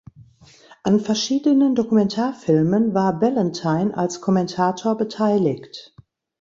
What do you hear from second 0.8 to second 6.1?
An verschiedenen Dokumentarfilmen war Ballantyne als Kommentator beteiligt.